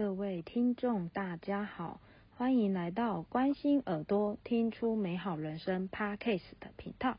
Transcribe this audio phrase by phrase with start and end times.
[0.00, 2.00] 各位听众，大家好，
[2.34, 7.18] 欢迎来到关心耳朵听出美好人生 Podcast 的频道。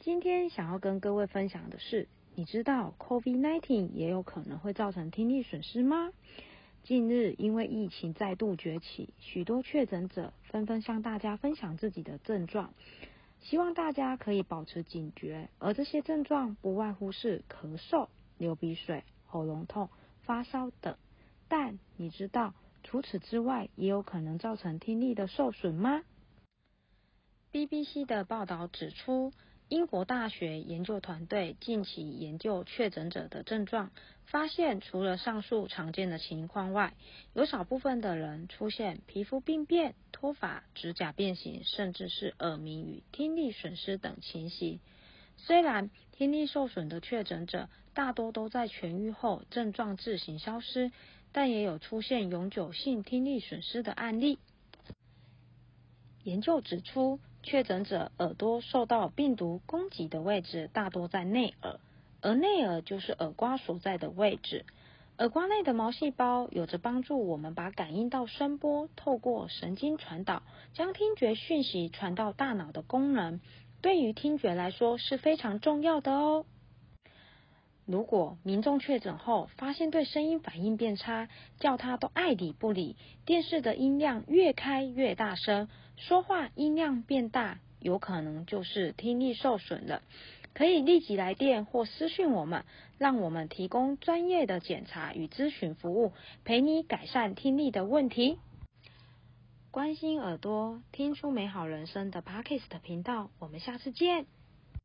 [0.00, 6.10] 今天想要跟各位分享的是，你知道 COVID-19 也有可能会造成听力损失吗？
[6.82, 12.72] 近日因为疫情再度崛起，许多确诊者纷纷向大家分享自己的症状，
[13.42, 15.50] 希望大家可以保持警觉。
[15.58, 19.90] 而这些症状不外乎是咳嗽、流鼻水、喉咙痛、
[20.22, 20.96] 发烧等。
[21.48, 26.02] 但你知道，除此之外，也有可能造成听力的受损吗
[27.52, 29.32] ？BBC 的报道指出，
[29.68, 33.90] 英国大学研究团队近期研究确诊者的症状，
[34.26, 36.94] 发现除了上述常见的情况外，
[37.32, 44.80] 有少部分的人出现皮肤病变、脱发、指甲变形，甚至是耳鸣与听力损失等情形。
[45.38, 50.90] 虽然听力受损的确诊者大多都在痊愈后症状自行消失。
[51.32, 54.38] 但也有出现永久性听力损失的案例。
[56.24, 61.80] 研究指出，确诊者耳朵受到病毒攻击的位置大多在内耳，
[62.20, 64.66] 而内耳就是耳瓜所在的位置。
[65.18, 70.42] 耳瓜内的毛细胞有着帮助我们把感应到声波透过神经传导，
[70.74, 73.40] 将听觉讯息传到大脑的功能，
[73.80, 76.44] 对于听觉来说是非常重要的哦。
[77.88, 90.02] 如果民众确诊后发现对声音反应变差，叫他都爱理不理，电视的音量越开越大声，说话音量变大，有可能就是听力受损了。
[90.52, 92.66] 可以立即来电或私讯我们，
[92.98, 96.12] 让我们提供专业的检查与咨询服务，
[96.44, 98.38] 陪你改善听力的问题。
[99.70, 104.26] 关心耳朵，听出美好人生的 Parkes 的频道，我们下次见。